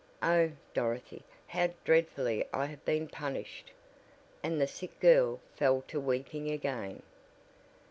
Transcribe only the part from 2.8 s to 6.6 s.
been punished!" and the sick girl fell to weeping